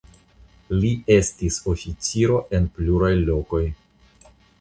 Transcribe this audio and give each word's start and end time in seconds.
Li 0.77 0.93
estis 1.15 1.57
oficiro 1.73 2.39
en 2.61 2.65
pluraj 2.79 3.13
lokoj. 3.29 3.61